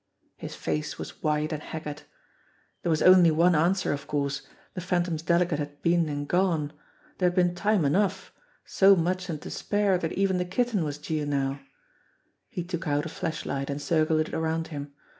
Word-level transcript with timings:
His 0.35 0.55
face 0.55 0.97
was 0.97 1.21
white 1.21 1.53
and 1.53 1.61
haggard. 1.61 2.01
There 2.81 2.89
was 2.89 3.03
only 3.03 3.29
one 3.29 3.53
answer 3.53 3.93
of 3.93 4.07
course 4.07 4.41
the 4.73 4.81
Phantom's 4.81 5.21
delegate 5.21 5.59
had 5.59 5.79
been 5.83 6.09
and 6.09 6.27
gone. 6.27 6.73
There 7.19 7.29
had 7.29 7.35
been 7.35 7.53
time 7.53 7.85
enough 7.85 8.33
so 8.65 8.95
much 8.95 9.29
and 9.29 9.39
to 9.43 9.51
spare 9.51 9.99
that 9.99 10.13
even 10.13 10.39
the 10.39 10.45
Kitten 10.45 10.83
was 10.83 10.97
due 10.97 11.27
now. 11.27 11.61
He 12.49 12.63
took 12.63 12.87
out 12.87 13.05
a 13.05 13.09
flashlight 13.09 13.69
and 13.69 13.79
circled 13.79 14.21
it 14.21 14.33
around 14.33 14.69
him. 14.69 14.91